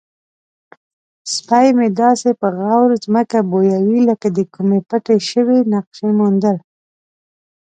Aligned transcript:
سپی 1.33 1.67
مې 1.77 1.87
داسې 2.01 2.29
په 2.41 2.47
غور 2.57 2.89
ځمکه 3.03 3.37
بویوي 3.51 3.99
لکه 4.09 4.27
د 4.37 4.39
کومې 4.53 4.79
پټې 4.89 5.17
شوې 5.29 5.59
نقشې 5.73 6.09
موندل. 6.19 6.57